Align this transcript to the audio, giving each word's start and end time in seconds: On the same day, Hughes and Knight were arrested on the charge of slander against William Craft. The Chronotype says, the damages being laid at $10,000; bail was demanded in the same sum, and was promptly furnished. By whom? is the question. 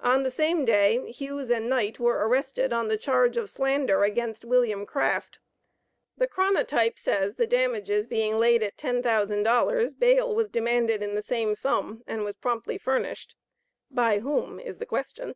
On 0.00 0.22
the 0.22 0.30
same 0.30 0.66
day, 0.66 1.10
Hughes 1.10 1.48
and 1.50 1.66
Knight 1.66 1.98
were 1.98 2.28
arrested 2.28 2.74
on 2.74 2.88
the 2.88 2.98
charge 2.98 3.38
of 3.38 3.48
slander 3.48 4.04
against 4.04 4.44
William 4.44 4.84
Craft. 4.84 5.38
The 6.14 6.26
Chronotype 6.28 6.98
says, 6.98 7.36
the 7.36 7.46
damages 7.46 8.06
being 8.06 8.38
laid 8.38 8.62
at 8.62 8.76
$10,000; 8.76 9.98
bail 9.98 10.34
was 10.36 10.50
demanded 10.50 11.02
in 11.02 11.14
the 11.14 11.22
same 11.22 11.54
sum, 11.54 12.04
and 12.06 12.22
was 12.22 12.36
promptly 12.36 12.76
furnished. 12.76 13.34
By 13.90 14.18
whom? 14.18 14.60
is 14.60 14.76
the 14.76 14.84
question. 14.84 15.34